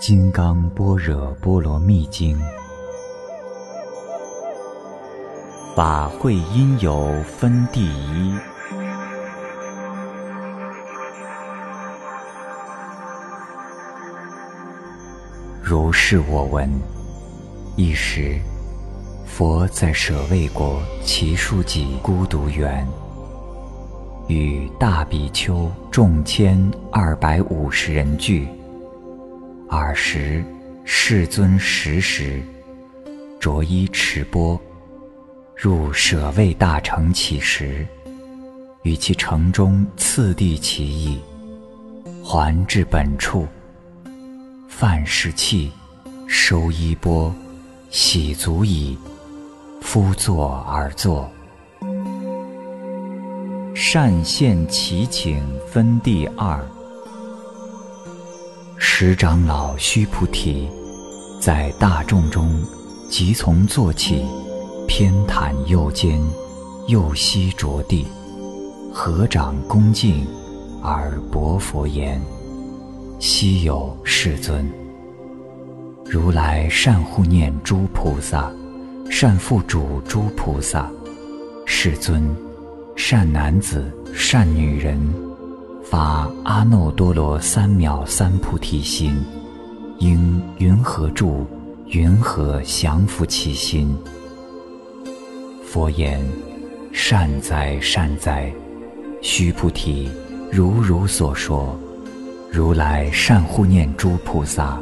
[0.00, 2.34] 金刚般若波罗蜜经》，
[5.76, 8.34] 法会因有分第一。
[15.62, 16.70] 如是我闻。
[17.76, 18.40] 一时，
[19.26, 22.88] 佛在舍卫国祇树给孤独园，
[24.28, 26.58] 与大比丘众千
[26.90, 28.48] 二百五十人聚。
[29.70, 30.44] 尔时，
[30.84, 32.42] 世尊时时
[33.38, 34.60] 着衣持钵，
[35.54, 37.86] 入舍卫大城乞食，
[38.82, 41.20] 与其城中次第其意，
[42.24, 43.46] 还至本处。
[44.68, 45.70] 饭食讫，
[46.26, 47.32] 收衣钵，
[47.90, 48.98] 洗足矣。
[49.80, 51.30] 夫坐而坐。
[53.74, 56.60] 善现其请分第二。
[59.02, 60.68] 十长老须菩提，
[61.40, 62.60] 在大众中，
[63.08, 64.26] 即从坐起，
[64.86, 66.20] 偏袒右肩，
[66.86, 68.06] 右膝着地，
[68.92, 70.26] 合掌恭敬，
[70.82, 72.20] 而薄佛言。
[73.18, 74.70] 昔有世尊，
[76.04, 78.52] 如来善护念诸菩萨，
[79.10, 80.92] 善付嘱诸菩萨。
[81.64, 82.22] 世尊，
[82.96, 85.00] 善男子、善女人，
[85.90, 89.12] 发阿耨多罗三藐三菩提心，
[89.98, 91.44] 应云何住？
[91.86, 93.98] 云何降伏其心？
[95.64, 96.24] 佛言：
[96.92, 98.52] 善哉，善哉！
[99.20, 100.08] 须菩提，
[100.52, 101.76] 如汝所说。
[102.52, 104.80] 如来善护念诸菩萨，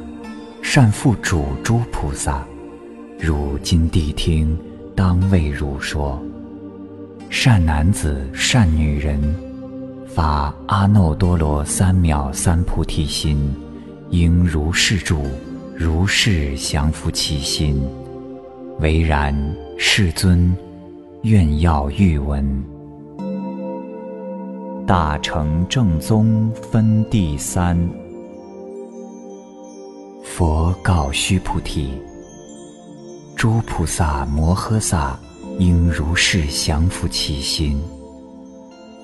[0.61, 2.47] 善付嘱诸菩萨。
[3.19, 4.59] 汝今谛听，
[4.95, 6.23] 当为汝说。
[7.31, 9.19] 善男子、善女人，
[10.09, 13.55] 法阿耨多罗三藐三菩提心，
[14.09, 15.21] 应如是住，
[15.77, 17.81] 如是降伏其心。
[18.81, 19.37] 唯然，
[19.77, 20.57] 世尊，
[21.23, 22.65] 愿要欲闻。
[24.87, 27.79] 大乘正宗分第三。
[30.25, 31.93] 佛告须菩提：
[33.37, 35.21] 诸菩萨摩诃萨
[35.59, 37.79] 应如是降伏其心。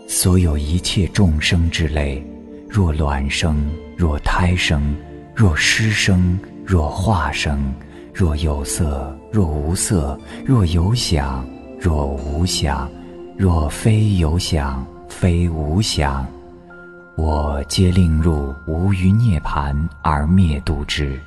[0.07, 2.25] 所有一切众生之类，
[2.69, 3.57] 若卵生，
[3.97, 4.95] 若胎生，
[5.35, 7.75] 若湿生，若化生，
[8.13, 11.47] 若有色，若无色，若有想，
[11.81, 12.91] 若无想，
[13.37, 14.85] 若非有想。
[15.07, 16.27] 非无想，
[17.15, 21.19] 我皆令入无余涅盘而灭度之。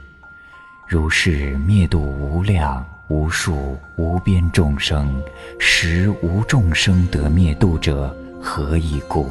[0.87, 5.09] 如是灭度无量无数无边众生，
[5.57, 9.25] 实无众生得灭度者，何以故？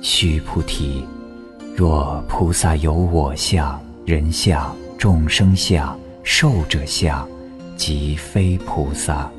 [0.00, 1.04] 须菩提，
[1.74, 7.26] 若菩萨有我相、人相、众生相、寿者相，
[7.76, 9.30] 即非菩萨。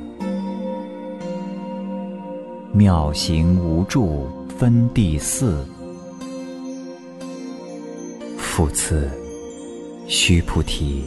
[2.74, 4.28] 妙行无住
[4.58, 5.66] 分第四。
[8.38, 9.10] 复次，
[10.08, 11.06] 须菩提，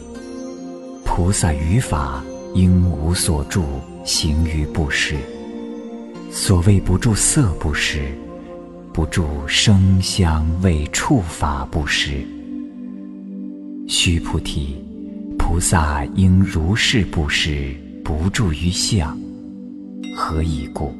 [1.03, 3.63] 菩萨于法应无所住，
[4.03, 5.17] 行于布施。
[6.31, 7.99] 所谓不住色布施，
[8.93, 12.23] 不住声香味触法布施。
[13.87, 14.77] 须菩提，
[15.39, 19.17] 菩萨应如是布施，不住于相。
[20.15, 20.93] 何以故？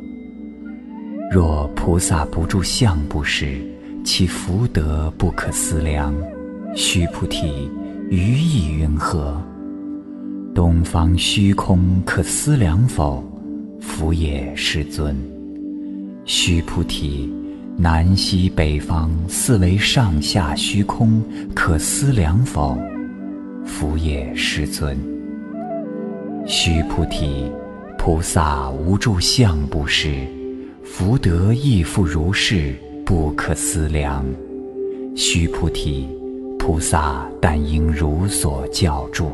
[1.32, 3.62] 若菩萨不住相不施，
[4.04, 6.12] 其福德不可思量。
[6.76, 7.70] 须菩提，
[8.10, 9.40] 于意云何？
[10.56, 13.24] 东方虚空可思量否？
[13.80, 15.16] 福也，世尊。
[16.26, 17.32] 须菩提，
[17.78, 21.24] 南西北方四维上下虚空
[21.56, 22.78] 可思量否？
[23.66, 24.98] 福也，世尊。
[26.46, 27.52] 须菩提，
[27.98, 30.14] 菩萨无住相不施。
[30.84, 32.74] 福德亦复如是，
[33.06, 34.26] 不可思量。
[35.16, 36.08] 须菩提，
[36.58, 39.32] 菩萨但应如所教住。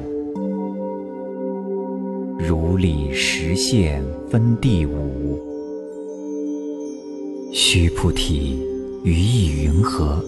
[2.37, 5.39] 如理实现分第五。
[7.53, 8.59] 须菩提，
[9.03, 10.23] 于意云何？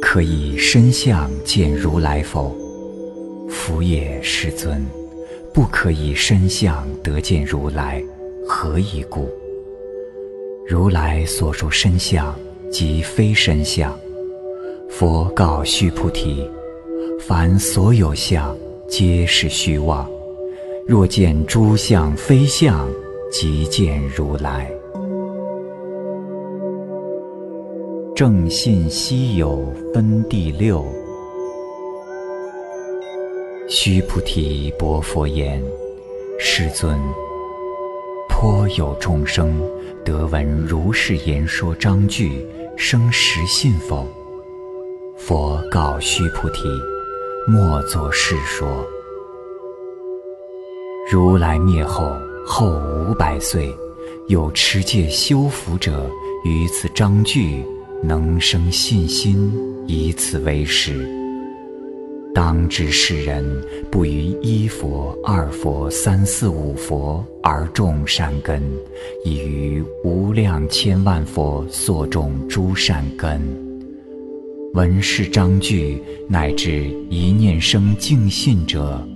[0.00, 2.54] 可以身相见如来否？
[3.48, 4.84] 佛也，世尊。
[5.52, 8.02] 不可以身相得见如来，
[8.46, 9.28] 何以故？
[10.66, 12.34] 如来所说身相，
[12.72, 13.96] 即非身相。
[14.88, 16.48] 佛告须菩提：
[17.20, 18.56] 凡所有相，
[18.88, 20.10] 皆是虚妄。
[20.86, 22.86] 若见诸相非相，
[23.32, 24.70] 即见如来。
[28.14, 29.64] 正信希有
[29.94, 30.84] 分第六。
[33.66, 35.62] 须菩提，薄佛言
[36.38, 37.00] ：“世尊，
[38.28, 39.58] 颇有众生
[40.04, 42.46] 得闻如是言说章句，
[42.76, 44.06] 生实信否？”
[45.16, 46.64] 佛告须菩提
[47.48, 48.86] ：“莫作是说。
[51.06, 52.16] 如来灭后
[52.46, 53.70] 后五百岁，
[54.28, 56.10] 有持戒修福者，
[56.44, 57.62] 于此章句
[58.02, 59.52] 能生信心，
[59.86, 61.06] 以此为实。
[62.34, 63.44] 当知世人
[63.90, 68.62] 不于一佛、二佛、三四五佛而种善根，
[69.26, 73.42] 亦于无量千万佛所种诸善根。
[74.72, 79.06] 闻是章句，乃至一念生净信者，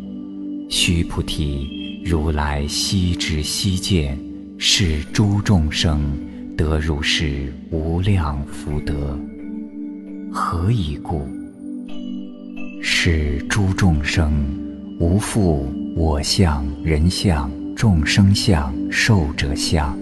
[0.69, 1.77] 须菩提。”
[2.09, 4.19] 如来悉知悉见，
[4.57, 6.11] 是诸众生
[6.57, 9.15] 得如是无量福德。
[10.33, 11.29] 何以故？
[12.81, 14.33] 是诸众生
[14.99, 19.95] 无复我相、人相、众生相、寿者相，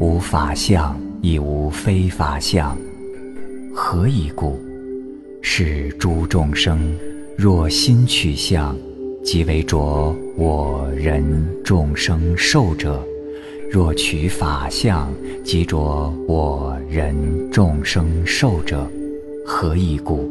[0.00, 2.74] 无法相，亦无非法相。
[3.74, 4.58] 何以故？
[5.42, 6.90] 是诸众生
[7.36, 8.74] 若心取相。
[9.22, 11.24] 即为着我人
[11.64, 13.04] 众生寿者，
[13.72, 15.12] 若取法相，
[15.42, 15.76] 即着
[16.28, 17.12] 我人
[17.50, 18.88] 众生寿者，
[19.44, 20.30] 何以故？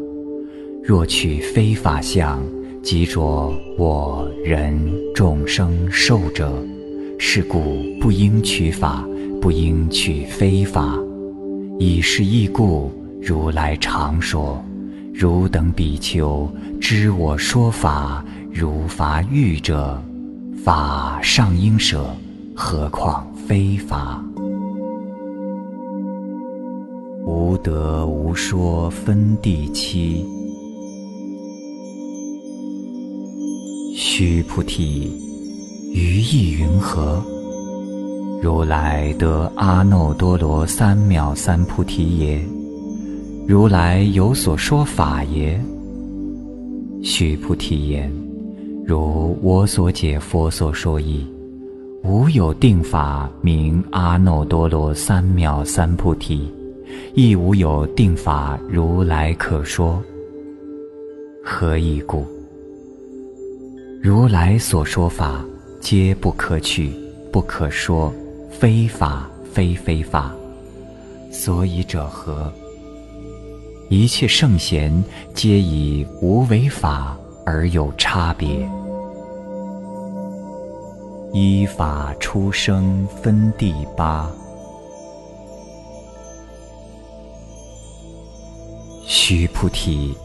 [0.81, 2.41] 若取非法相，
[2.81, 3.21] 即着
[3.77, 4.79] 我人
[5.13, 6.53] 众生寿者，
[7.19, 7.59] 是故
[7.99, 9.05] 不应取法，
[9.41, 10.97] 不应取非法。
[11.79, 12.89] 以是义故，
[13.21, 14.63] 如来常说：
[15.13, 16.49] 汝等比丘，
[16.79, 18.23] 知我说法。
[18.59, 20.01] 如法欲者，
[20.63, 22.09] 法尚应舍，
[22.55, 24.19] 何况非法？
[27.23, 30.25] 无得无说分第七。
[33.95, 35.11] 须菩提，
[35.93, 37.23] 于意云何？
[38.41, 42.43] 如来得阿耨多罗三藐三菩提耶？
[43.47, 45.63] 如来有所说法耶？
[47.03, 48.11] 须菩提言。
[48.87, 51.27] 如我所解佛所说意，
[52.05, 56.49] 无有定法名阿耨多罗三藐三菩提，
[57.13, 60.01] 亦无有定法如来可说。
[61.43, 62.25] 何以故？
[64.01, 65.43] 如来所说法，
[65.81, 66.89] 皆不可取，
[67.29, 68.13] 不可说，
[68.49, 70.33] 非法非非法。
[71.29, 72.49] 所以者何？
[73.89, 77.17] 一切圣贤皆以无为法。
[77.49, 78.69] 而有差别。
[81.33, 84.31] 依法出生分第八。
[89.05, 90.15] 须菩提，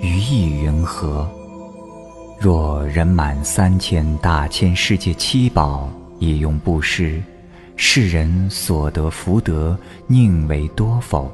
[0.00, 1.28] 于意云何？
[2.38, 5.88] 若人满三千大千世界七宝，
[6.18, 7.22] 以用布施，
[7.76, 9.76] 世人所得福德，
[10.06, 11.30] 宁为多否？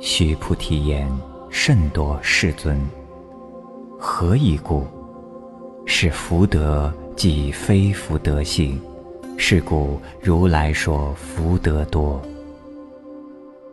[0.00, 1.06] 须菩提言：
[1.50, 2.80] 甚多，世尊。
[3.98, 4.86] 何以故？
[5.84, 8.78] 是福德即非福德性，
[9.38, 12.20] 是故如来说福德多。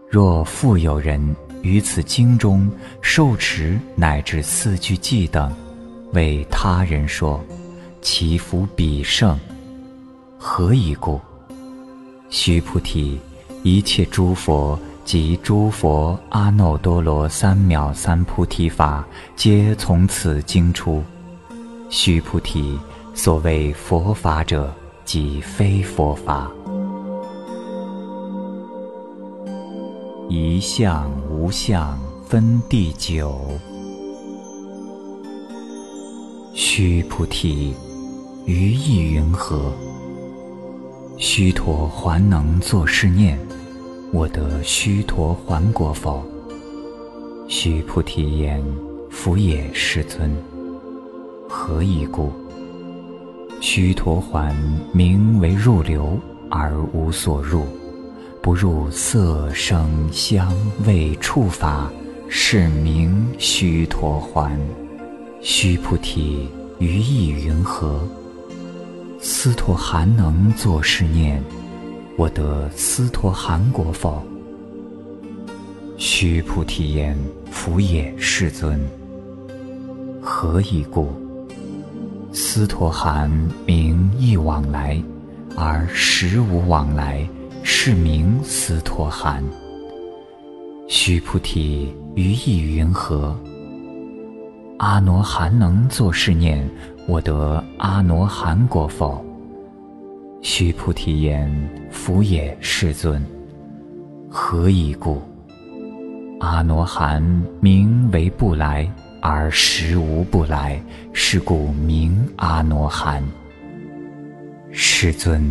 [0.09, 5.53] 若复有人于此经中受持乃至四句偈等，
[6.13, 7.43] 为他人说，
[8.01, 9.37] 其福彼胜。
[10.37, 11.19] 何以故？
[12.29, 13.19] 须菩提，
[13.61, 14.79] 一切诸佛。
[15.05, 21.03] 及诸佛阿耨多罗三藐三菩提法，皆从此经出。
[21.89, 22.79] 须菩提，
[23.15, 24.73] 所谓佛法者，
[25.05, 26.51] 即非佛法。
[30.27, 33.39] 一相无相分第九。
[36.55, 37.75] 须菩提，
[38.45, 39.71] 于意云何？
[41.17, 43.39] 须陀还能作是念。
[44.11, 46.23] 我得须陀还果否？
[47.47, 48.63] 须菩提言：
[49.09, 50.35] 福也，世尊。
[51.47, 52.31] 何以故？
[53.65, 54.53] 须陀洹
[54.91, 57.63] 名为入流，而无所入，
[58.41, 60.53] 不入色声香
[60.85, 61.89] 味触法，
[62.27, 64.51] 是名须陀洹。
[65.41, 68.05] 须菩提，于意云何？
[69.21, 71.41] 斯陀含能作是念。
[72.17, 74.21] 我得斯陀含果否？
[75.97, 77.17] 须菩提言：
[77.49, 78.77] 福也，世尊。
[80.21, 81.22] 何以故？
[82.35, 83.29] 斯陀含
[83.63, 84.99] 名亦往来，
[85.55, 87.23] 而实无往来，
[87.61, 89.43] 是名斯陀含。
[90.87, 93.39] 须菩提，于意云何？
[94.79, 96.67] 阿罗汉能作是念：
[97.07, 99.23] 我得阿罗汉果否？
[100.41, 103.23] 须菩提言：夫也，世尊。
[104.27, 105.21] 何以故？
[106.39, 107.21] 阿罗汉
[107.61, 108.91] 名为不来，
[109.25, 110.77] 而实无不来，
[111.13, 113.23] 是故名阿罗汉。
[114.69, 115.41] 世尊，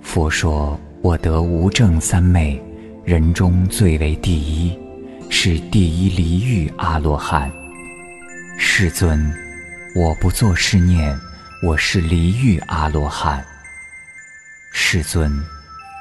[0.00, 2.58] 佛说我得无证三昧，
[3.04, 4.74] 人中最为第一，
[5.28, 7.52] 是第一离欲阿罗汉。
[8.56, 9.30] 世尊，
[9.94, 11.14] 我不作是念，
[11.62, 13.44] 我是离欲阿罗汉。
[14.72, 15.30] 世尊，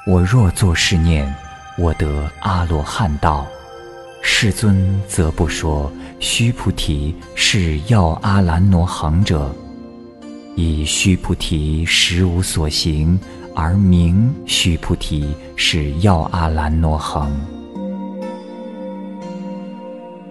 [0.07, 1.29] 我若作是念，
[1.77, 3.45] 我得阿罗汉道。
[4.27, 5.89] 世尊则不说。
[6.19, 9.53] 须菩提是要阿兰罗行者，
[10.55, 13.19] 以须菩提实无所行，
[13.53, 17.31] 而名须菩提是要阿兰罗行。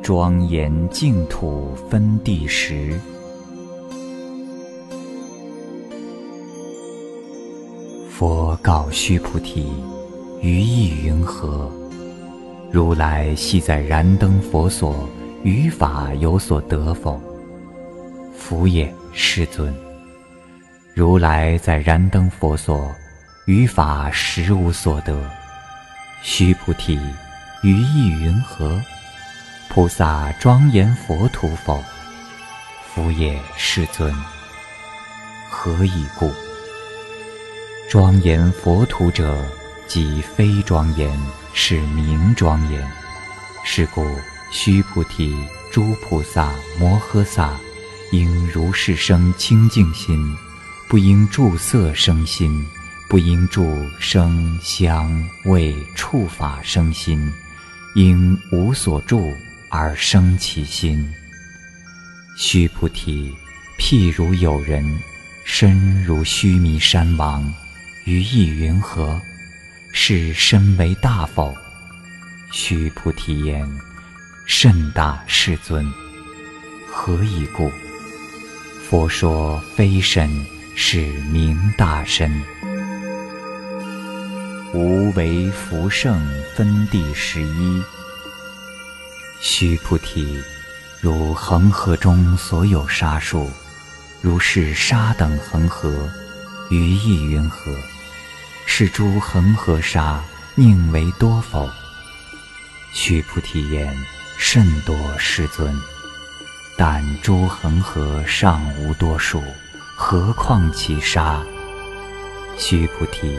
[0.03, 2.99] 庄严净土分第十。
[8.11, 9.67] 佛告须菩提：
[10.43, 11.71] 于意云何？
[12.75, 15.09] 如来系在燃灯佛所，
[15.45, 17.23] 于法有所得否？
[18.37, 19.73] 福也，世尊。
[20.93, 22.93] 如来在燃灯佛所，
[23.47, 25.16] 于法实无所得。
[26.21, 26.99] 须菩提，
[27.62, 28.76] 于意云何？
[29.69, 31.81] 菩萨庄严佛土否？
[32.93, 34.12] 福也，世尊。
[35.49, 36.28] 何以故？
[37.88, 39.47] 庄严佛土者，
[39.87, 41.16] 即非庄严。
[41.56, 42.87] 是名庄严，
[43.64, 44.04] 是故
[44.50, 45.34] 须菩提、
[45.70, 47.56] 诸菩萨摩诃萨，
[48.11, 50.37] 应如是生清净心，
[50.88, 52.66] 不应住色生心，
[53.08, 57.32] 不应住声香味触法生心，
[57.94, 59.32] 应无所住
[59.70, 61.08] 而生其心。
[62.37, 63.32] 须菩提，
[63.78, 64.84] 譬如有人
[65.44, 67.54] 身如须弥山王，
[68.04, 69.20] 于意云何？
[69.97, 71.55] 是身为大否？
[72.51, 73.65] 须菩提言：
[74.45, 75.89] 甚大，世尊。
[76.91, 77.71] 何以故？
[78.83, 80.29] 佛说非身，
[80.75, 80.99] 是
[81.31, 82.43] 名大身。
[84.75, 86.21] 无为福圣
[86.57, 87.81] 分第十一。
[89.41, 90.43] 须菩提，
[91.01, 93.49] 如恒河中所有沙数，
[94.21, 96.11] 如是沙等恒河，
[96.69, 97.73] 于意云何？
[98.66, 100.21] 是诸恒河沙，
[100.54, 101.71] 宁为多否？
[102.92, 103.97] 须菩提言：
[104.37, 105.75] 甚多，世尊。
[106.76, 109.42] 但诸恒河尚无多数，
[109.94, 111.40] 何况其沙？
[112.59, 113.38] 须菩提，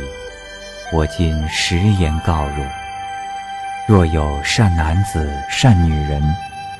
[0.93, 2.65] 我今实言告汝：
[3.87, 6.23] 若有善男子、善女人，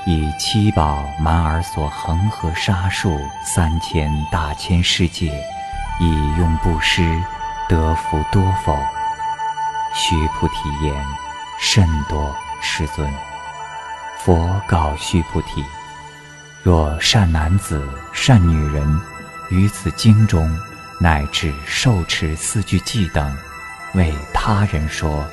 [0.05, 5.27] 以七宝满尔所恒河沙数三千大千世界，
[5.99, 7.21] 以用布施。
[7.67, 8.77] 得福多否？
[9.93, 11.05] 须菩提言：
[11.57, 13.11] 甚多，世尊。
[14.19, 15.63] 佛告须菩提：
[16.63, 19.01] 若善男子、善女人
[19.49, 20.55] 于此经中，
[20.99, 23.35] 乃至受持四句偈等，
[23.93, 25.25] 为他人说，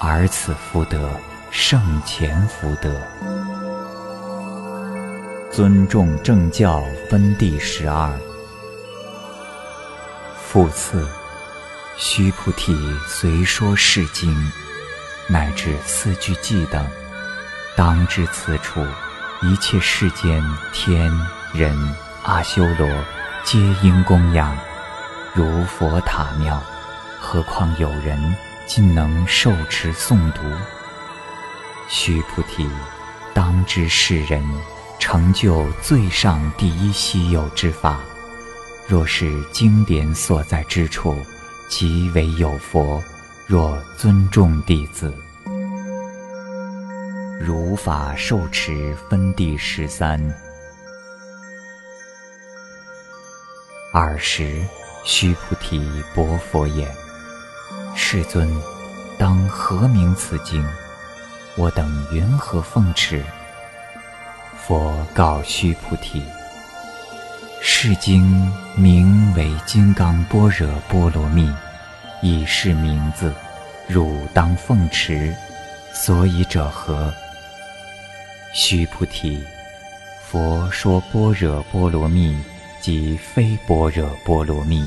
[0.00, 1.10] 而此福德
[1.50, 3.00] 胜前福德。
[5.52, 8.10] 尊重正教分第十二。
[10.36, 11.06] 复次。
[11.98, 12.76] 须菩提，
[13.06, 14.52] 随说是经，
[15.26, 16.86] 乃至四句偈等，
[17.74, 18.84] 当知此处
[19.42, 21.10] 一切世间天
[21.54, 21.74] 人
[22.22, 22.86] 阿修罗，
[23.44, 24.54] 皆应供养，
[25.34, 26.62] 如佛塔庙。
[27.18, 28.36] 何况有人
[28.66, 30.42] 今能受持诵读？
[31.88, 32.68] 须菩提，
[33.32, 34.44] 当知世人
[34.98, 37.98] 成就最上第一稀有之法，
[38.86, 41.16] 若是经典所在之处。
[41.68, 43.02] 即为有佛，
[43.46, 45.12] 若尊重弟子，
[47.40, 50.20] 如法受持分第十三。
[53.92, 54.62] 尔时，
[55.04, 56.88] 须菩提薄佛言
[57.96, 58.48] ：“世尊，
[59.18, 60.64] 当何名此经？
[61.56, 63.24] 我等云何奉持？”
[64.56, 66.22] 佛告须菩提。
[67.60, 71.48] 是经名为《金刚般若波罗蜜》，
[72.22, 73.34] 以是名字，
[73.88, 75.34] 汝当奉持。
[75.92, 77.12] 所以者何？
[78.54, 79.42] 须菩提，
[80.24, 82.38] 佛说般若波罗蜜，
[82.80, 84.86] 即非般若波罗蜜，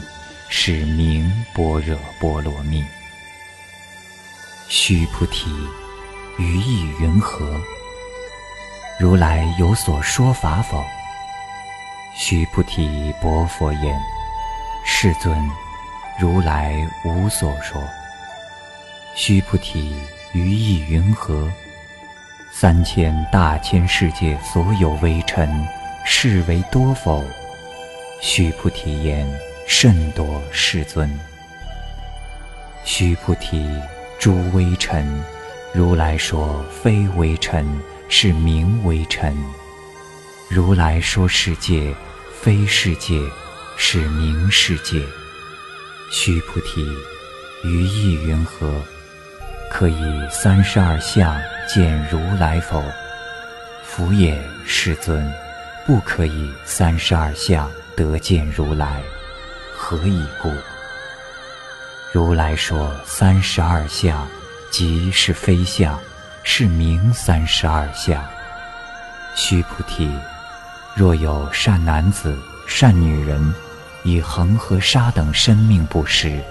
[0.50, 2.84] 是名般若波罗蜜。
[4.68, 5.50] 须菩提，
[6.38, 7.60] 于意云何？
[9.00, 10.84] 如来有所说法否？
[12.22, 13.98] 须菩提，薄佛言
[14.84, 15.50] ：“世尊，
[16.20, 17.82] 如来无所说。”
[19.16, 19.96] 须菩提，
[20.34, 21.50] 于意云何？
[22.52, 25.66] 三千大千世界所有微尘，
[26.04, 27.24] 是为多否？
[28.22, 29.26] 须菩提言：
[29.66, 31.10] 甚多，世尊。
[32.84, 33.66] 须菩提，
[34.20, 35.24] 诸微尘，
[35.74, 37.66] 如来说非微尘，
[38.10, 39.34] 是名微尘。
[40.50, 41.94] 如来说世界，
[42.42, 43.20] 非世界，
[43.76, 45.06] 是名世界。
[46.10, 46.88] 须菩提，
[47.66, 48.82] 于意云何？
[49.70, 52.82] 可以三十二相见如来否？
[53.84, 55.30] 福也，世尊，
[55.86, 59.02] 不可以三十二相得见如来。
[59.76, 60.50] 何以故？
[62.14, 64.26] 如来说三十二相，
[64.72, 66.00] 即是非相，
[66.44, 68.26] 是名三十二相。
[69.36, 70.10] 须菩提，
[71.00, 72.38] 若有善男子、
[72.68, 73.54] 善女人，
[74.04, 76.42] 以恒河沙等生命布施；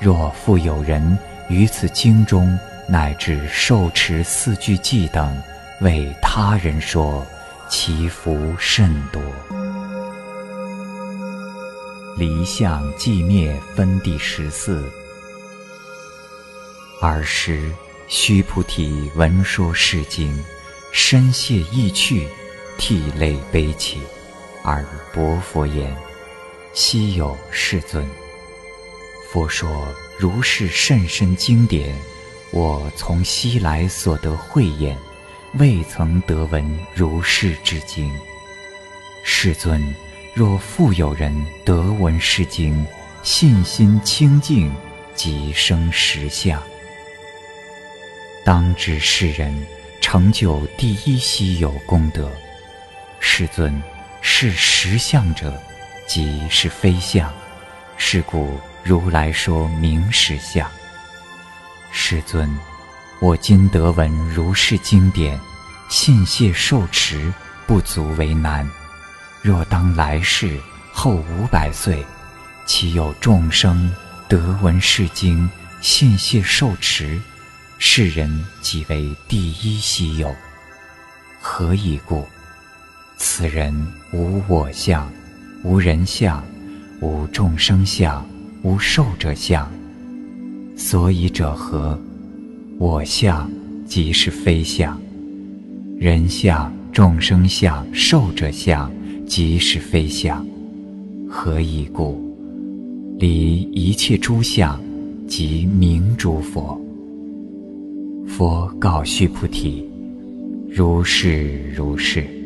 [0.00, 1.18] 若复有人，
[1.48, 2.56] 于此经中，
[2.88, 5.36] 乃至受持四句偈等，
[5.80, 7.26] 为他人说，
[7.68, 9.20] 其福甚多。
[12.16, 14.88] 离相寂灭分第十四。
[17.02, 17.68] 尔时，
[18.06, 20.32] 须菩提闻说是经，
[20.92, 22.28] 深谢意趣，
[22.80, 23.98] 涕泪悲泣，
[24.64, 24.82] 而
[25.12, 25.94] 薄佛言
[26.72, 28.08] ：“希有世尊！
[29.30, 29.86] 佛说。”
[30.18, 31.96] 如是甚深经典，
[32.50, 34.94] 我从昔来所得慧眼，
[35.54, 38.12] 未曾得闻如是之经。
[39.22, 39.94] 世尊，
[40.34, 41.34] 若复有人
[41.64, 42.86] 得闻是经，
[43.22, 44.70] 信心清净，
[45.14, 46.62] 即生实相。
[48.44, 49.66] 当知世人
[50.02, 52.30] 成就第一稀有功德。
[53.20, 53.80] 世尊，
[54.20, 55.52] 是实相者，
[56.08, 57.32] 即是非相。
[57.96, 58.58] 是故。
[58.82, 60.66] 如来说明实相。
[61.92, 62.58] 世尊，
[63.20, 65.38] 我今得闻如是经典，
[65.90, 67.30] 信谢受持，
[67.66, 68.68] 不足为难。
[69.42, 70.58] 若当来世
[70.92, 72.02] 后五百岁，
[72.64, 73.94] 其有众生
[74.28, 75.48] 得闻是经，
[75.82, 77.20] 信谢受持，
[77.78, 80.34] 世人即为第一稀有。
[81.38, 82.26] 何以故？
[83.22, 83.70] 此人
[84.14, 85.06] 无我相，
[85.62, 86.42] 无人相，
[87.02, 88.26] 无众生相。
[88.62, 89.70] 无受者相，
[90.74, 91.98] 所以者何？
[92.78, 93.50] 我相
[93.86, 94.98] 即是非相，
[95.98, 98.90] 人相、众生相、寿者相
[99.26, 100.46] 即是非相。
[101.28, 102.18] 何以故？
[103.18, 104.80] 离一切诸相，
[105.28, 106.80] 即名诸佛。
[108.26, 109.86] 佛告须菩提：
[110.70, 112.39] 如是如是。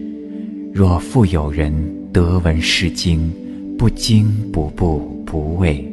[0.75, 1.73] 若复有人
[2.13, 3.31] 得闻是经，
[3.79, 5.89] 不惊不怖不畏。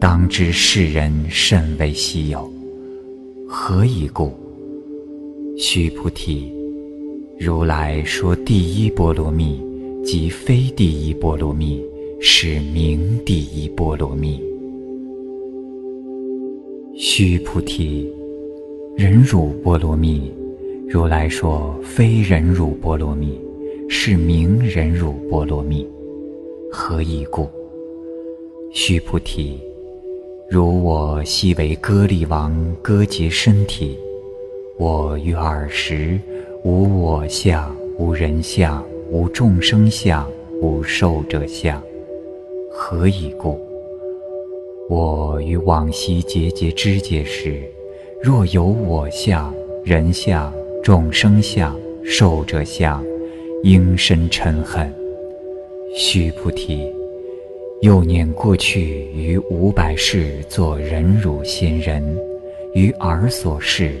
[0.00, 2.52] 当知世人甚为稀有，
[3.48, 4.32] 何以故？
[5.56, 6.52] 须菩提，
[7.38, 9.60] 如来说第一波罗蜜，
[10.04, 11.80] 即非第一波罗蜜，
[12.20, 14.42] 是名第一波罗蜜。
[16.96, 18.12] 须菩提，
[18.96, 20.32] 忍辱波罗蜜，
[20.88, 23.38] 如来说非忍辱波罗蜜，
[23.88, 25.86] 是名忍辱波罗蜜。
[26.70, 27.48] 何以故？
[28.72, 29.60] 须菩提。
[30.50, 33.96] 如我昔为歌利王割截身体，
[34.76, 36.20] 我于尔时
[36.64, 40.28] 无我相，无人相，无众生相，
[40.60, 41.80] 无寿者相。
[42.70, 43.58] 何以故？
[44.88, 47.62] 我于往昔节节之节时，
[48.22, 49.52] 若有我相、
[49.84, 53.02] 人相、众生相、寿者相，
[53.62, 54.92] 应生嗔恨。
[55.96, 56.80] 须菩提。
[57.82, 62.02] 又念过去于五百世作忍辱仙人，
[62.74, 63.92] 于尔所示，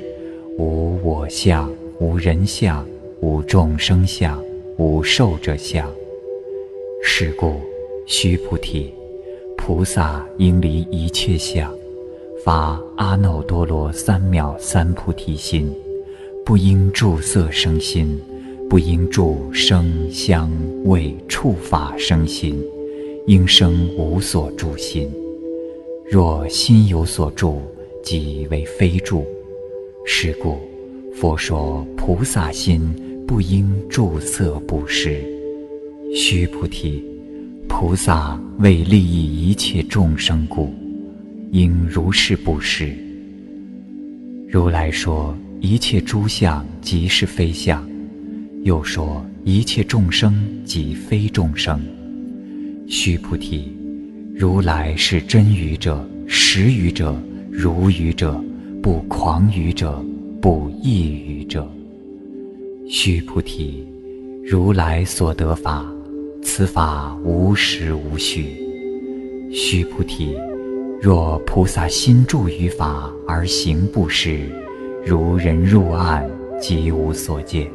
[0.56, 2.84] 无我相，无人相，
[3.20, 4.42] 无众生相，
[4.78, 5.86] 无寿者相。
[7.02, 7.60] 是故，
[8.06, 8.90] 须菩提，
[9.58, 11.70] 菩萨应离一切相，
[12.42, 15.70] 发阿耨多罗三藐三菩提心，
[16.46, 18.18] 不应住色生心，
[18.68, 20.50] 不应住声香
[20.84, 22.56] 味触法生心。
[23.26, 25.10] 应生无所住心，
[26.08, 27.60] 若心有所住，
[28.00, 29.26] 即为非住。
[30.04, 30.58] 是故，
[31.12, 32.94] 佛说菩萨心
[33.26, 35.20] 不应住色布施。
[36.14, 37.02] 须菩提，
[37.68, 40.72] 菩萨为利益一切众生故，
[41.50, 42.96] 应如是布施。
[44.48, 47.84] 如来说一切诸相即是非相，
[48.66, 51.80] 又说一切众生即非众生。
[52.88, 53.72] 须菩提，
[54.34, 57.16] 如来是真语者、实语者、
[57.48, 58.42] 如语者、
[58.82, 60.04] 不诳语者、
[60.42, 61.64] 不异语者。
[62.88, 63.86] 须菩提，
[64.44, 65.86] 如来所得法，
[66.42, 68.46] 此法无实无虚。
[69.52, 70.34] 须菩提，
[71.00, 74.40] 若菩萨心住于法而行布施，
[75.06, 76.28] 如人入暗，
[76.60, 77.68] 即无所见；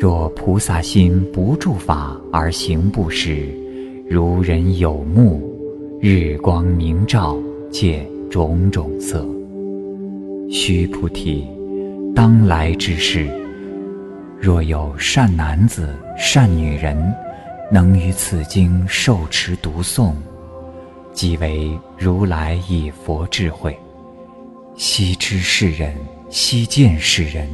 [0.00, 3.48] 若菩萨心不住法而行布施，
[4.08, 5.42] 如人有目，
[6.00, 7.36] 日光明照，
[7.68, 9.26] 见种种色。
[10.48, 11.44] 须菩提，
[12.14, 13.28] 当来之事，
[14.40, 16.96] 若有善男子、善女人，
[17.68, 20.12] 能于此经受持读诵，
[21.12, 23.76] 即为如来以佛智慧，
[24.76, 25.92] 悉知世人，
[26.30, 27.48] 悉见世人，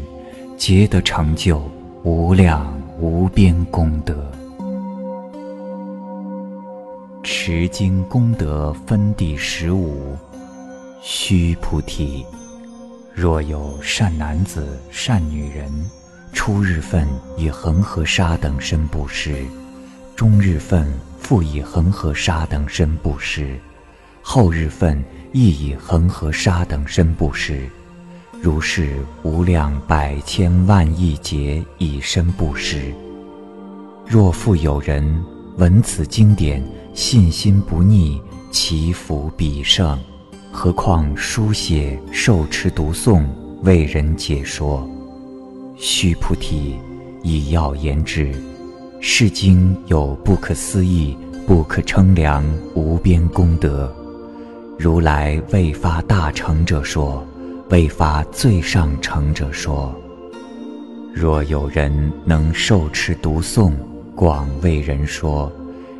[0.59, 1.62] 皆得成就
[2.07, 4.31] 无量无边功德。
[7.23, 10.14] 持经功德分第十五。
[11.01, 12.23] 须菩提，
[13.14, 15.73] 若有善男子、善女人，
[16.35, 19.43] 初日分以恒河沙等身布施，
[20.14, 20.87] 中日分
[21.19, 23.59] 复以恒河沙等身布施，
[24.21, 27.67] 后日分亦以恒河沙等身布施，
[28.44, 32.92] 如是无量百千万亿劫以身布施。
[34.07, 35.24] 若复有人
[35.57, 39.98] 闻此经典，信心不逆，其福彼盛。
[40.52, 43.24] 何况书写、受持、读诵、
[43.62, 44.87] 为人解说。
[45.74, 46.76] 须菩提，
[47.22, 48.30] 以要言之，
[49.00, 53.90] 是经有不可思议、不可称量无边功德。
[54.78, 57.26] 如来未发大成者说，
[57.74, 59.92] 未发最上成者说。
[61.12, 63.72] 若有人能受持读诵，
[64.14, 65.50] 广为人说。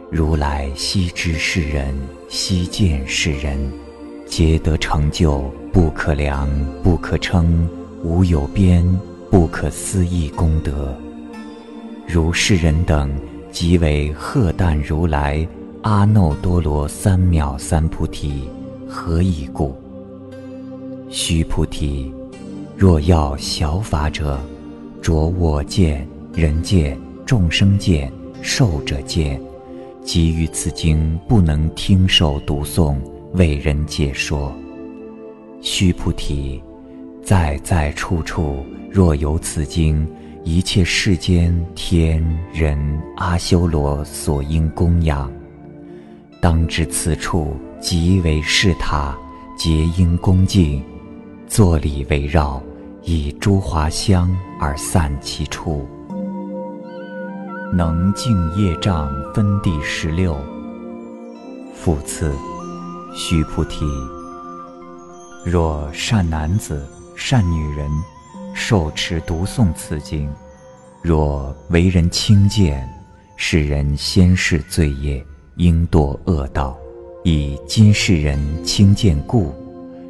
[0.09, 1.93] 如来悉知世人，
[2.29, 3.59] 悉见世人，
[4.25, 6.49] 皆得成就不可量、
[6.81, 7.69] 不可称、
[8.05, 8.89] 无有边、
[9.29, 10.97] 不可思议功德。
[12.07, 13.11] 如世人等，
[13.51, 15.45] 即为荷担如来、
[15.83, 18.49] 阿耨多罗三藐三菩提，
[18.89, 19.77] 何以故？
[21.17, 22.13] 须菩提，
[22.77, 24.37] 若要小法者，
[25.01, 29.41] 着我见、人见、众生见、寿者见。
[30.03, 32.97] 即于此经不能听受读诵，
[33.35, 34.53] 为人解说。
[35.61, 36.61] 须菩提，
[37.23, 40.05] 在在处处若有此经，
[40.43, 42.21] 一切世间天
[42.53, 42.77] 人
[43.19, 45.31] 阿修罗所应供养，
[46.41, 49.17] 当知此处即为是塔，
[49.57, 50.83] 皆应恭敬，
[51.55, 52.61] 坐礼围绕，
[53.05, 55.87] 以诸华香而散其处。
[57.73, 60.37] 能净业障分第十六。
[61.73, 62.35] 复次，
[63.15, 63.85] 须菩提，
[65.47, 67.89] 若善男子、善女人
[68.53, 70.29] 受持读诵此经，
[71.03, 72.85] 若为人轻贱，
[73.37, 76.77] 世人先世罪业，应堕恶道；
[77.23, 79.55] 以今世人轻贱故，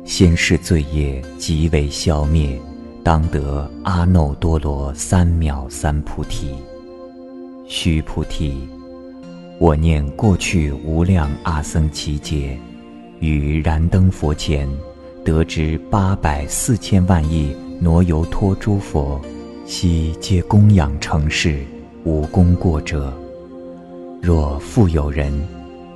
[0.04, 2.60] 先世罪业即为消灭，
[3.02, 6.54] 当得阿耨多罗三藐三菩提。
[7.66, 8.68] 须菩提，
[9.58, 12.58] 我念过去无量阿僧祇劫，
[13.18, 14.68] 于燃灯佛前，
[15.24, 19.18] 得知八百四千万亿挪游托诸佛，
[19.64, 21.64] 悉皆供养成事，
[22.04, 23.10] 无功过者。
[24.20, 25.32] 若复有人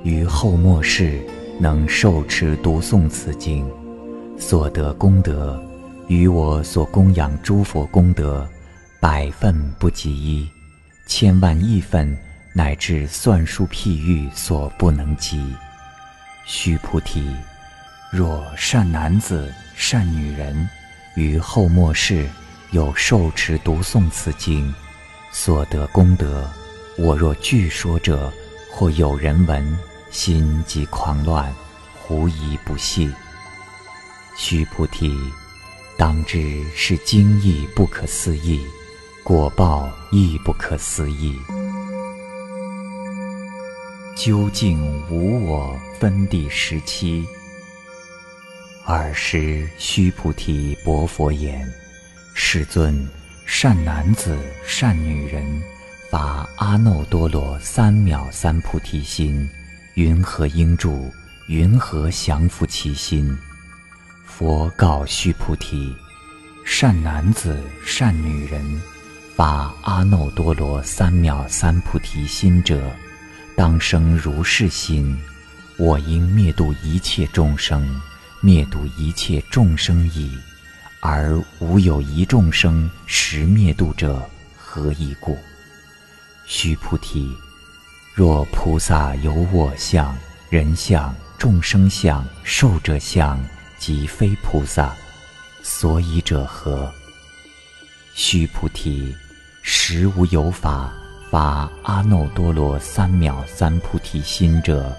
[0.03, 1.19] 于后末世
[1.59, 3.63] 能受持读诵此经，
[4.39, 5.61] 所得功德，
[6.07, 8.47] 与我所供养诸佛功德，
[8.99, 10.49] 百分不及一。
[11.05, 12.17] 千万亿分，
[12.53, 15.53] 乃至算数譬喻所不能及。
[16.45, 17.35] 须菩提，
[18.11, 20.67] 若善男子、善女人，
[21.15, 22.27] 于后末世
[22.71, 24.73] 有受持读诵此经，
[25.31, 26.49] 所得功德，
[26.97, 28.31] 我若据说者，
[28.71, 29.77] 或有人闻，
[30.09, 31.53] 心即狂乱，
[32.01, 33.13] 狐疑不信。
[34.41, 35.13] 须菩提，
[35.97, 38.61] 当知是经义不可思议。
[39.21, 41.37] 果报亦不可思议。
[44.15, 47.27] 究竟无我分第十七。
[48.85, 51.69] 尔时须菩提薄佛言
[52.33, 53.05] ：“世尊，
[53.45, 55.61] 善男子、善女人，
[56.09, 59.47] 发阿耨多罗三藐三菩提心，
[59.95, 61.11] 云何应住？
[61.49, 63.37] 云何降伏其心？”
[64.39, 65.93] 佛告须菩提
[66.63, 68.81] ：“善男子、善女人。”
[69.35, 72.89] 发阿耨多罗三藐三菩提心者，
[73.57, 75.19] 当生如是心。
[75.75, 77.99] 我应灭度一切众生，
[78.39, 80.37] 灭度一切众生矣，
[81.01, 84.23] 而无有一众生实灭度者，
[84.55, 85.37] 何以故？
[86.45, 87.35] 须菩提，
[88.15, 90.17] 若菩萨有我相、
[90.49, 93.37] 人相、众生相、寿者相，
[93.79, 94.93] 即非菩萨，
[95.63, 96.91] 所以者何？
[98.13, 99.15] 须菩提，
[99.61, 100.91] 实无有法
[101.31, 104.93] 发阿耨多罗三藐三菩提心者。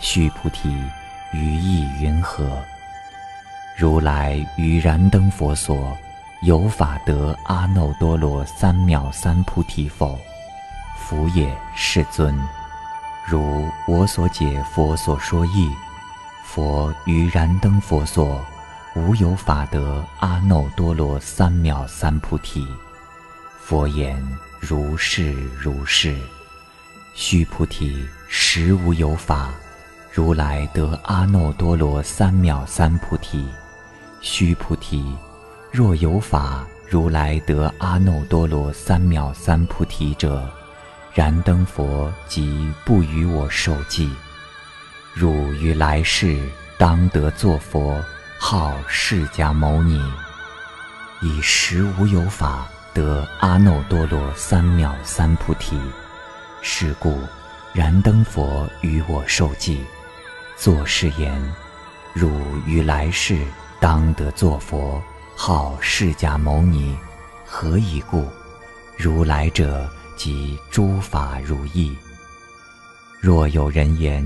[0.00, 0.68] 须菩提，
[1.32, 2.62] 于意云何？
[3.76, 5.96] 如来于燃灯佛所
[6.42, 10.18] 有法得阿耨多罗三藐三菩提否？
[10.98, 12.38] 福也，世尊。
[13.24, 15.70] 如我所解佛所说义，
[16.50, 18.42] 佛于燃灯佛所
[18.96, 22.66] 无有法得阿耨多罗三藐三菩提。
[23.60, 24.26] 佛言：
[24.58, 25.30] 如是
[25.60, 26.16] 如是。
[27.12, 29.50] 须菩提，实无有法。
[30.10, 33.46] 如来得阿耨多罗三藐三菩提，
[34.22, 35.04] 须菩提，
[35.70, 40.48] 若有法如来得阿耨多罗三藐三菩提者，
[41.12, 44.10] 燃灯佛即不与我受记。
[45.20, 46.38] 汝于来世
[46.78, 48.00] 当得作佛，
[48.38, 50.00] 号释迦牟尼，
[51.20, 55.76] 以实无有法得阿耨多罗三藐三菩提。
[56.62, 57.20] 是故，
[57.74, 59.84] 燃灯佛与我受记。
[60.56, 61.36] 作是言：
[62.14, 62.30] 汝
[62.64, 63.44] 于来世
[63.80, 65.02] 当得作佛，
[65.36, 66.96] 号释迦牟尼。
[67.44, 68.24] 何以故？
[68.96, 71.92] 如来者，即诸法如意。
[73.20, 74.24] 若有人言：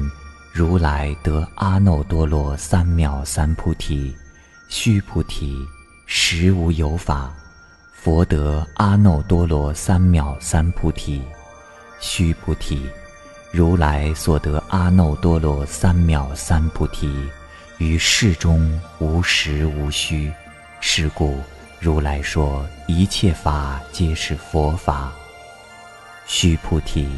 [0.55, 4.15] 如来得阿耨多罗三藐三菩提，
[4.69, 5.67] 须菩提，
[6.05, 7.33] 实无有法。
[7.91, 11.23] 佛得阿耨多罗三藐三菩提，
[12.01, 12.87] 须菩提。
[13.51, 17.11] 如来所得阿耨多罗三藐三菩提，
[17.79, 20.31] 于世中无实无虚。
[20.83, 21.38] 是故
[21.81, 25.11] 如来说一切法皆是佛法。
[26.27, 27.09] 须菩提，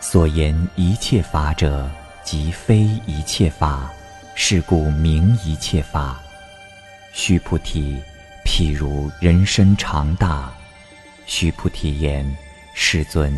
[0.00, 1.88] 所言一切法者，
[2.24, 3.90] 即非一切法。
[4.36, 6.20] 是故名一切法。
[7.12, 8.02] 须菩提，
[8.44, 10.52] 譬如人身长大。
[11.24, 12.36] 须菩提言：
[12.74, 13.32] 世尊。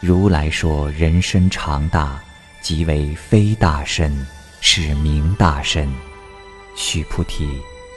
[0.00, 2.20] 如来说：“人身长大，
[2.60, 4.26] 即为非大身，
[4.60, 5.88] 是名大身。”
[6.76, 7.48] 须菩提，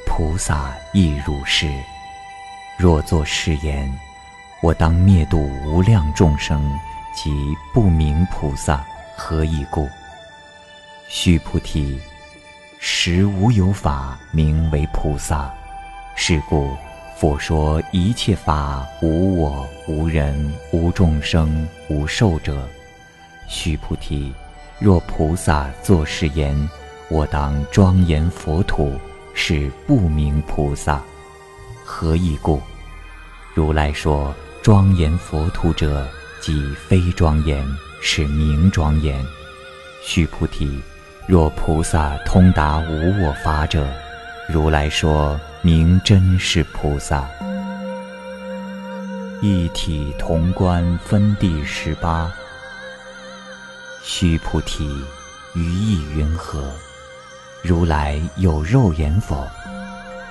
[0.05, 1.67] 菩萨亦如是。
[2.77, 3.91] 若作是言，
[4.61, 6.71] 我当灭度无量众生，
[7.13, 7.31] 即
[7.73, 8.85] 不名菩萨。
[9.17, 9.89] 何以故？
[11.07, 11.99] 须菩提，
[12.79, 15.53] 实无有法名为菩萨。
[16.15, 16.75] 是故。
[17.17, 22.67] 佛说一切法无我无人无众生无寿者，
[23.47, 24.33] 须菩提，
[24.79, 26.69] 若菩萨作是言，
[27.07, 28.99] 我当庄严佛土，
[29.33, 31.01] 是不明菩萨。
[31.85, 32.61] 何以故？
[33.53, 36.05] 如来说庄严佛土者，
[36.41, 37.65] 即非庄严，
[38.01, 39.25] 是名庄严。
[40.03, 40.81] 须菩提，
[41.27, 43.87] 若菩萨通达无我法者，
[44.47, 45.39] 如来说。
[45.61, 47.27] 名真是菩萨，
[49.41, 52.31] 一体同观分第十八。
[54.03, 54.87] 须菩提，
[55.55, 56.71] 于意云何？
[57.63, 59.43] 如来有肉眼否？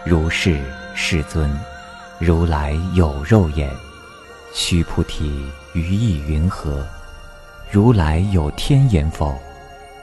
[0.04, 0.62] 如是，
[0.94, 1.50] 世尊。
[2.20, 3.68] 如来有肉眼。
[4.52, 6.86] 须菩提，于意云何？
[7.72, 9.36] 如来有天眼否？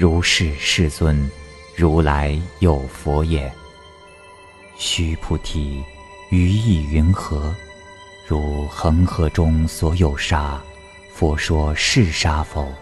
[0.00, 1.30] 如是，世尊。
[1.76, 3.52] 如来有佛眼。
[4.78, 5.84] 须菩提，
[6.30, 7.54] 于意云何？
[8.26, 10.58] 如恒河中所有沙，
[11.12, 12.72] 佛说是沙否？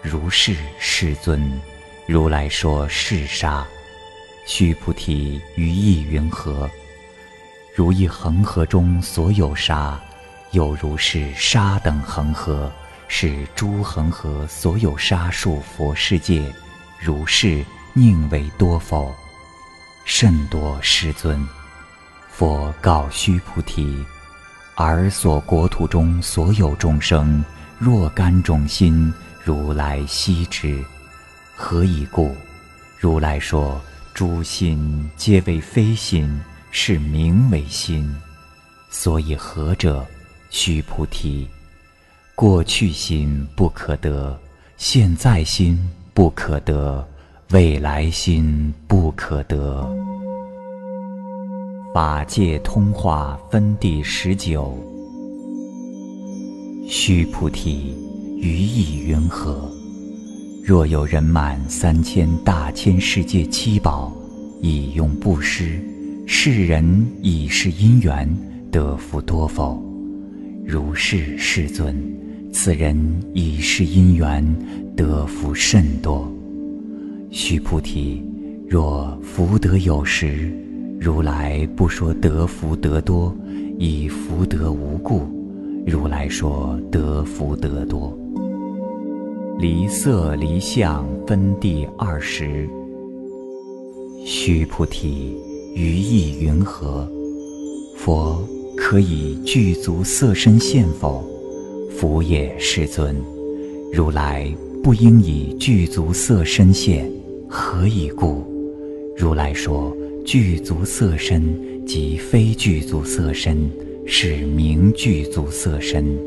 [0.00, 1.60] 如是，世尊。
[2.06, 3.66] 如来说是沙。
[4.46, 6.70] 须菩提，于意云何？
[7.74, 10.00] 如一恒河中所有沙，
[10.52, 12.70] 有如是沙等恒河，
[13.08, 16.52] 是诸恒河所有沙数佛世界，
[17.00, 17.64] 如是
[17.94, 19.14] 宁为多否？
[20.04, 21.46] 甚多，世尊。
[22.28, 24.04] 佛告须菩提
[24.76, 27.42] ：“尔所国土中所有众生，
[27.78, 30.84] 若干种心，如来悉知。
[31.54, 32.36] 何以故？
[32.98, 33.80] 如来说：
[34.12, 36.40] 诸心皆为非心，
[36.70, 38.14] 是名为心。
[38.90, 40.06] 所以何者？
[40.50, 41.48] 须菩提，
[42.36, 44.38] 过去心不可得，
[44.76, 45.78] 现在心
[46.12, 47.02] 不可得，
[47.52, 49.88] 未来心不可得。
[51.94, 54.76] 法界通化分第十九。
[56.86, 57.94] 须菩提，
[58.36, 59.72] 于意云何？
[60.62, 64.12] 若有人满三千大千世界七宝，
[64.60, 65.80] 以用布施，
[66.26, 68.28] 世人以是因缘
[68.70, 69.82] 得福多否？
[70.66, 71.96] 如是，世尊，
[72.52, 72.96] 此人
[73.32, 74.44] 以是因缘
[74.96, 76.30] 得福甚多。
[77.30, 78.22] 须菩提，
[78.68, 80.52] 若福德有时。
[80.98, 83.34] 如来不说得福得多，
[83.78, 85.22] 以福德无故。
[85.86, 88.18] 如来说得福得多。
[89.58, 92.66] 离色离相分第二十。
[94.24, 95.36] 须菩提，
[95.74, 97.06] 于意云何？
[97.94, 98.42] 佛
[98.76, 101.22] 可以具足色身现否？
[101.90, 103.16] 佛也，世尊。
[103.92, 107.10] 如来不应以具足色身现，
[107.48, 108.44] 何以故？
[109.16, 109.94] 如来说。
[110.24, 111.40] 具足色身
[111.86, 113.70] 即非具足色身，
[114.04, 116.18] 是名具足色身。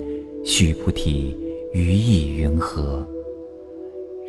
[0.45, 1.35] 须菩提，
[1.73, 3.05] 于意云何？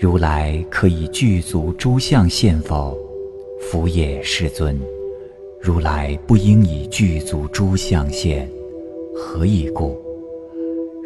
[0.01, 2.99] 如来可以具足诸相现否？
[3.61, 4.77] 佛也，世尊。
[5.63, 8.51] 如来不应以具足诸相现，
[9.15, 9.97] 何以故？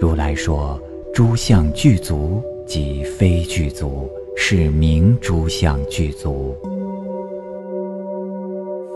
[0.05, 0.79] 如来说：
[1.15, 6.55] 诸相具足即非具足，是名诸相具足。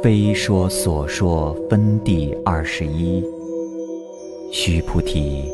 [0.02, 3.24] 非说所说分第二十一。
[4.52, 5.44] 须菩提，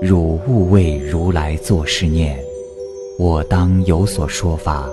[0.00, 2.42] 汝勿为如来作是念：
[3.18, 4.88] 我当有所说法，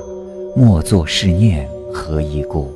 [0.54, 2.68] 莫作是念，何以故？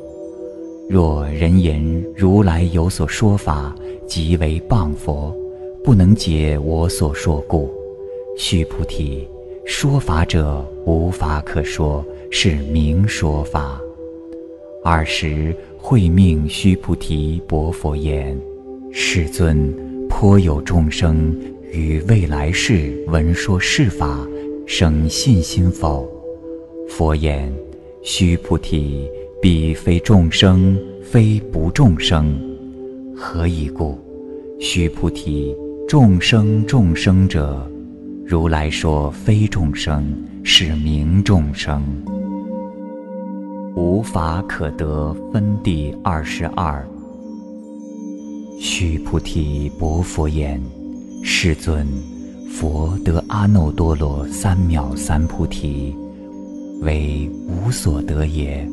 [0.89, 3.75] 若人言如来有所说法，
[4.07, 5.35] 即为谤佛，
[5.83, 7.69] 不能解我所说故。
[8.37, 9.27] 须菩提，
[9.65, 13.79] 说法者无法可说，是名说法。
[14.83, 15.55] 尔时。
[15.85, 18.39] 会命须菩提薄佛言
[18.89, 19.75] ：“世尊，
[20.07, 21.37] 颇有众生
[21.73, 24.25] 于未来世闻说是法，
[24.65, 26.09] 生信心否？”
[26.87, 27.53] 佛言
[28.01, 29.09] ：“须菩提，
[29.41, 32.33] 彼非众生，非不众生。
[33.13, 33.99] 何以故？
[34.57, 35.53] 须菩提，
[35.87, 37.69] 众生众生者，
[38.25, 40.03] 如来说非众生，
[40.43, 41.83] 是名众生。”
[43.75, 46.83] 无法可得分第二十二。
[48.59, 50.59] 须菩提，薄佛言
[51.21, 51.85] ：“世尊，
[52.49, 55.93] 佛得阿耨多罗三藐三菩提，
[56.81, 58.67] 为无所得也。”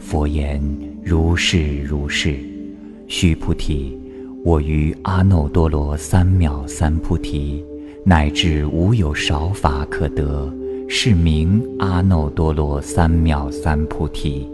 [0.00, 0.62] 佛言
[1.04, 2.38] ：“如是如是。”
[3.06, 3.98] 须菩提，
[4.44, 7.64] 我于阿耨多罗三藐三菩提，
[8.04, 10.52] 乃至无有少法可得。
[10.86, 14.46] 是名阿耨多罗三藐三菩提。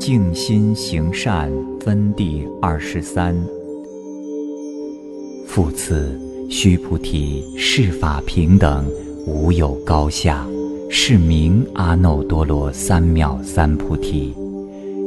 [0.00, 3.32] 静心行善分第二十三。
[5.46, 6.18] 复次，
[6.50, 8.84] 须菩提，世法平等，
[9.24, 10.44] 无有高下，
[10.90, 14.34] 是名阿耨多罗三藐三菩提。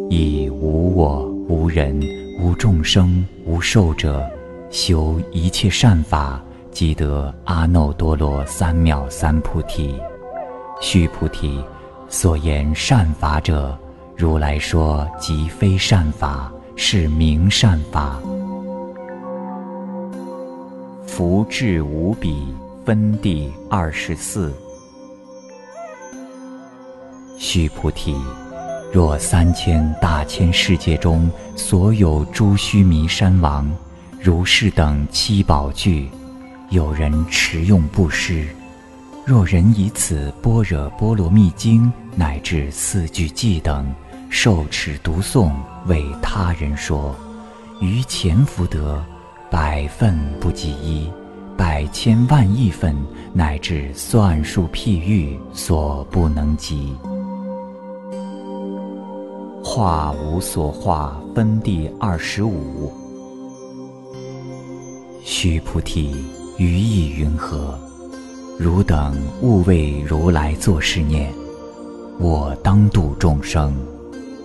[0.09, 1.99] 以无我、无人、
[2.39, 4.23] 无众生、无寿者，
[4.69, 6.41] 修一切善法。
[6.71, 9.99] 即得阿耨多罗三藐三菩提。
[10.79, 11.59] 须菩提，
[12.07, 13.75] 所言善法者，
[14.15, 18.21] 如来说即非善法，是名善法。
[21.07, 22.53] 福至无比
[22.85, 24.53] 分第二十四。
[27.39, 28.15] 须菩提，
[28.97, 33.71] 若三千大千世界中所有诸须弥山王，
[34.19, 36.09] 如是等七宝具。
[36.71, 38.47] 有人持用布施，
[39.23, 43.93] 若人以此般若波罗蜜经乃至四句偈等
[44.31, 45.51] 受持读诵，
[45.85, 47.15] 为他人说，
[47.79, 48.99] 于前福德
[49.51, 51.07] 百分不及一，
[51.55, 52.95] 百千万亿分
[53.31, 56.97] 乃至算数譬喻所不能及。
[59.77, 62.91] 化无所化分第二十五。
[65.23, 66.15] 须菩提。
[66.57, 67.77] 于意云何？
[68.57, 71.31] 汝等勿为如来作是念：
[72.17, 73.71] 我当度众生。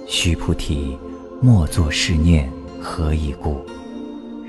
[0.07, 0.99] 须菩提，
[1.41, 3.57] 莫作是念，何以故？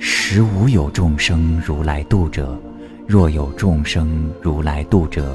[0.01, 2.59] 实无有众生如来度者，
[3.07, 5.33] 若有众生如来度者，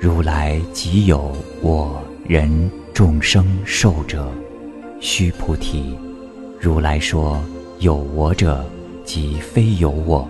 [0.00, 1.32] 如来即有
[1.62, 4.28] 我人众生寿者。
[5.00, 5.96] 须菩提，
[6.60, 7.40] 如来说
[7.78, 8.64] 有我者，
[9.04, 10.28] 即非有我，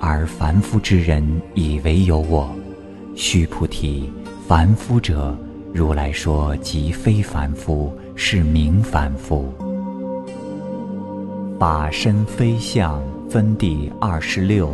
[0.00, 1.22] 而凡夫之人
[1.54, 2.50] 以为有我。
[3.14, 4.10] 须菩提，
[4.48, 5.36] 凡夫者，
[5.74, 9.52] 如来说即非凡夫，是名凡夫。
[11.58, 14.70] 法身非相分第二十六。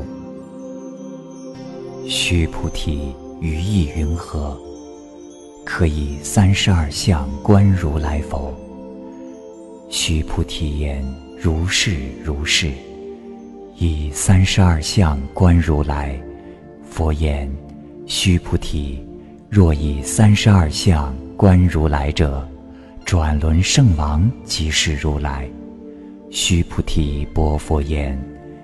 [2.07, 4.57] 须菩提，于意云何？
[5.65, 8.55] 可以三十二相观如来否？
[9.91, 11.05] 须菩提言：
[11.41, 12.71] 如是如是。
[13.77, 16.19] 以三十二相观如来。
[16.89, 17.51] 佛言。
[18.07, 18.99] 须菩提，
[19.51, 22.49] 若以三十二相观如来者，
[23.05, 25.47] 转轮圣王即是如来。
[26.31, 28.19] 须菩提，薄佛言：“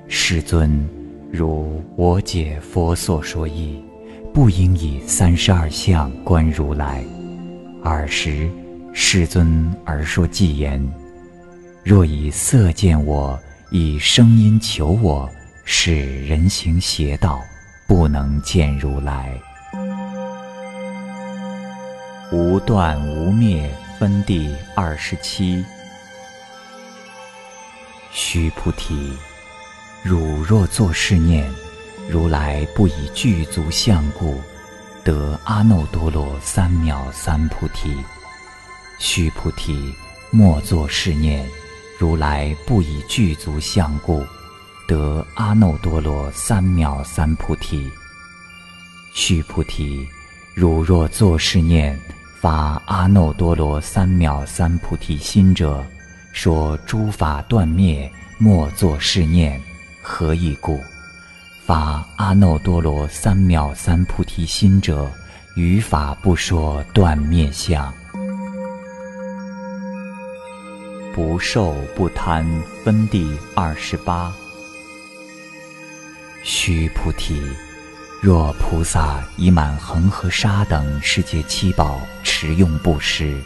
[0.09, 0.89] 世尊，
[1.31, 3.79] 如我解佛所说义，
[4.33, 7.05] 不应以三十二相观如来。
[7.83, 8.49] 尔时，
[8.95, 10.83] 世尊而说偈言：
[11.85, 13.39] 若以色见我，
[13.70, 15.30] 以声音求我，
[15.64, 17.43] 是人行邪道。”
[17.87, 19.39] 不能见如来，
[22.32, 25.62] 无断无灭分第二十七。
[28.11, 29.12] 须菩提，
[30.03, 31.47] 汝若作是念，
[32.09, 34.41] 如来不以具足相故，
[35.05, 37.95] 得阿耨多罗三藐三菩提。
[38.99, 39.95] 须菩提，
[40.30, 41.47] 莫作是念，
[41.99, 44.24] 如来不以具足相故。
[44.86, 47.90] 得阿耨多罗三藐三菩提。
[49.14, 50.07] 须菩提，
[50.55, 51.99] 汝若作是念，
[52.38, 55.82] 发阿耨多罗三藐三菩提心者，
[56.32, 59.59] 说诸法断灭，莫作是念，
[60.03, 60.78] 何以故？
[61.64, 65.11] 发阿耨多罗三藐三菩提心者，
[65.57, 67.90] 于法不说断灭相。
[71.14, 72.44] 不受不贪
[72.82, 74.34] 分第二十八。
[76.42, 77.40] 须菩提，
[78.20, 83.40] 若菩萨以满恒河沙等世界七宝持用布施，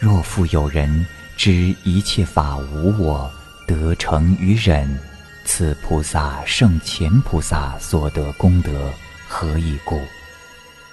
[0.00, 1.52] 若复有人知
[1.84, 3.30] 一切法无我，
[3.66, 4.98] 得成于忍，
[5.44, 8.90] 此菩萨胜前菩萨所得功德，
[9.28, 10.00] 何以故？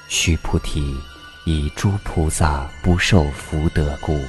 [0.10, 0.98] 须菩提，
[1.46, 4.20] 以诸菩萨不受福德故。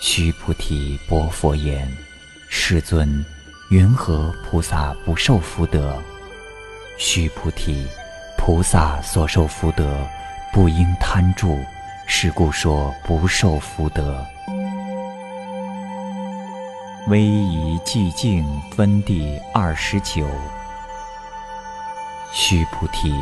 [0.00, 1.86] 须菩提，薄佛言：
[2.48, 3.22] 世尊。
[3.68, 5.94] 云何菩萨不受福德？
[6.96, 7.86] 须菩提，
[8.38, 9.86] 菩萨所受福德，
[10.54, 11.48] 不应贪著，
[12.06, 14.26] 是故说不受福德。
[17.08, 18.44] 威仪寂静
[18.74, 20.26] 分第二十九。
[22.32, 23.14] 须菩提，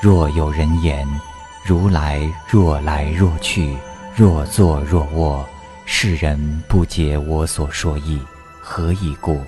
[0.00, 1.04] 若有人言：
[1.64, 3.76] 如来若来若去，
[4.14, 5.46] 若坐若卧，
[5.94, 8.18] 世人不解我所说意，
[8.58, 9.44] 何以故？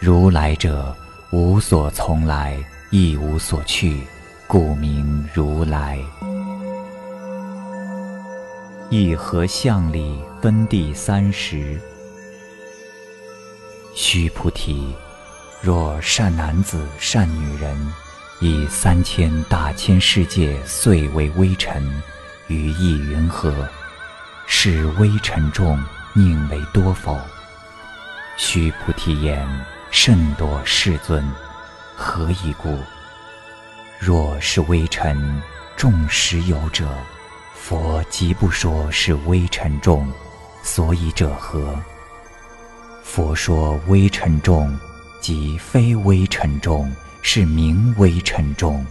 [0.00, 0.94] 如来者，
[1.30, 2.58] 无所从来，
[2.90, 4.00] 亦无所去，
[4.48, 5.98] 故名如来。
[8.90, 11.80] 一合相里分第三十。
[13.94, 14.92] 须菩提，
[15.62, 17.74] 若善男子、善女人，
[18.40, 22.02] 以三千大千世界碎为微尘，
[22.48, 23.66] 于意云何？
[24.66, 25.78] 是微尘众，
[26.14, 27.20] 宁为多否？
[28.38, 29.46] 须菩提言。
[29.90, 31.22] 甚多世尊，
[31.94, 32.78] 何以故？
[33.98, 35.42] 若是微尘
[35.76, 36.88] 众实有者，
[37.54, 40.10] 佛即不说是微尘众，
[40.62, 41.78] 所以者何？
[43.02, 44.74] 佛说微尘众，
[45.20, 46.90] 即非微尘众，
[47.20, 48.82] 是名微尘众。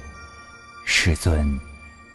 [0.85, 1.59] 世尊，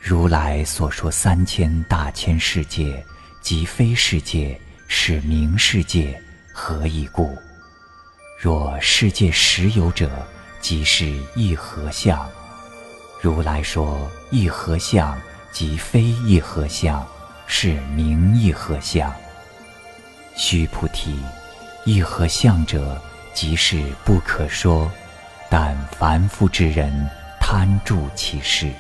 [0.01, 3.05] 如来所说三千大千世界，
[3.49, 6.21] 即非世界，是名世界，
[6.53, 7.35] 何以故？
[8.39, 10.11] 若世界实有者，
[10.61, 12.29] 即是一合相。
[13.23, 15.19] 如来说一合相，
[15.51, 17.03] 即非一合相，
[17.47, 19.11] 是名一合相。
[20.37, 21.19] 须菩提，
[21.87, 23.01] 一合相者，
[23.33, 24.93] 即是不可说，
[25.49, 26.93] 但凡夫之人
[27.41, 28.71] 贪著其事。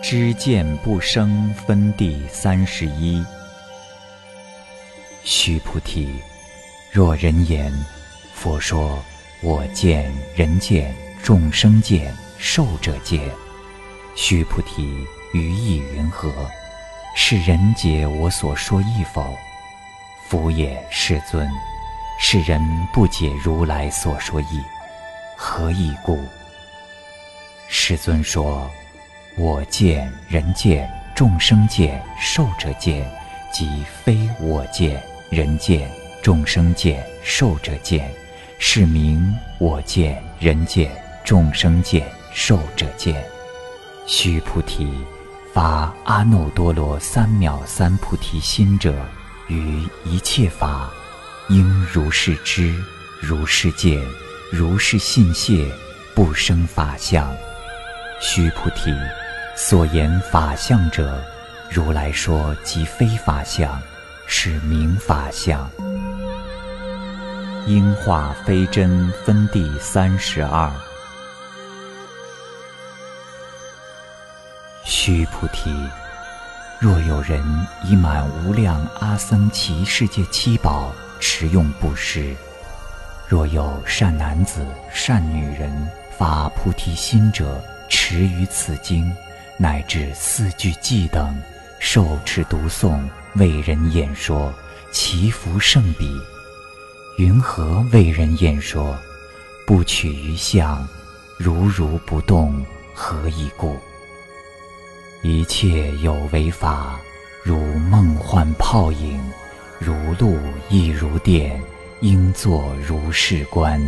[0.00, 3.24] 知见不生分第三十一。
[5.24, 6.08] 须菩提。
[6.90, 7.72] 若人言，
[8.32, 8.98] 佛说
[9.42, 13.20] 我见、人见、众生见、寿者见。
[14.14, 16.32] 须菩提，于意云何？
[17.14, 19.36] 是人解我所说意否？
[20.28, 21.48] 夫也，世尊。
[22.20, 22.60] 是人
[22.92, 24.62] 不解如来所说意，
[25.36, 26.18] 何以故？
[27.68, 28.68] 世尊说：
[29.40, 33.08] 我见、人见、众生见、寿者见，
[33.52, 35.88] 即非我见、人见、
[36.20, 38.10] 众生见、寿者见，
[38.58, 40.90] 是名我见、人见、
[41.24, 43.24] 众生见、寿者见。
[44.08, 44.90] 须菩提，
[45.54, 48.92] 发阿耨多罗三藐三菩提心者，
[49.46, 50.90] 于一切法，
[51.48, 52.74] 应如是知，
[53.20, 54.02] 如是见。
[54.50, 55.70] 如是信解，
[56.12, 57.30] 不生法相。
[58.20, 58.90] 须菩提，
[59.60, 61.20] 所言法相者，
[61.68, 63.82] 如来说即非法相，
[64.28, 65.68] 是名法相。
[67.66, 70.72] 应化非真分第三十二。
[74.84, 75.74] 须菩提，
[76.78, 77.44] 若有人
[77.82, 82.32] 以满无量阿僧祇世界七宝持用布施。
[83.26, 89.12] 若有善男子、善女人发菩提心者，持于此经，
[89.58, 91.36] 乃至四句偈等，
[91.80, 93.00] 受持读诵，
[93.34, 94.54] 为人演说，
[94.92, 96.10] 祈福胜彼。
[97.18, 98.96] 云何为人演说？
[99.66, 100.88] 不取于相，
[101.36, 103.76] 如如不动，何以故？
[105.22, 106.98] 一切有为法，
[107.42, 109.20] 如梦幻泡影，
[109.78, 110.38] 如露
[110.70, 111.60] 亦如电。
[112.00, 113.82] 应作如是观。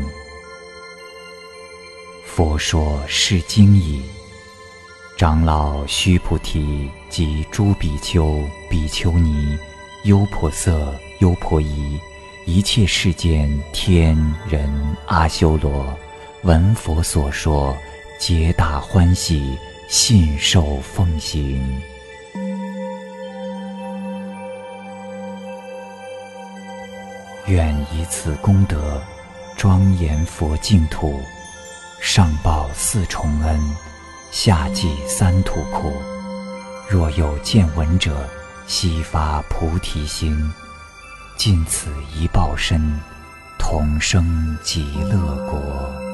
[2.27, 4.03] 佛说是经已。
[5.21, 9.59] 长老须菩提及诸比丘、比丘尼、
[10.05, 10.73] 优婆塞、
[11.19, 12.01] 优婆夷，
[12.47, 14.17] 一切世间天
[14.49, 14.73] 人
[15.05, 15.95] 阿修罗，
[16.45, 17.77] 闻佛所说，
[18.19, 19.59] 皆大欢喜，
[19.91, 21.63] 信受奉行。
[27.47, 28.99] 愿以此功德，
[29.55, 31.21] 庄严佛净土，
[32.01, 33.61] 上报四重恩，
[34.31, 35.93] 下济三途苦。
[36.89, 38.29] 若有见闻者，
[38.67, 40.53] 悉发菩提心，
[41.37, 42.81] 尽此一报身，
[43.59, 46.10] 同生极乐国。